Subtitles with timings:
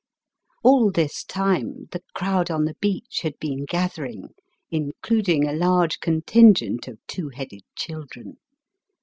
[0.63, 4.29] All this time the crowd on the beach had been gathering,
[4.71, 8.37] including a large contingent of two headed children.